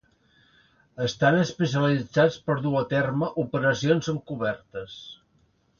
[1.07, 4.99] Estan especialitzats per dur a terme operacions encobertes.